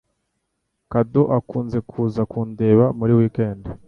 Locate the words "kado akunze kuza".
0.91-2.21